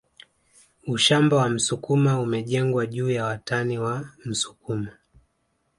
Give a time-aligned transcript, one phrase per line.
[0.87, 4.91] Ushamba wa msukuma umejengwa juu ya watani wa msukuma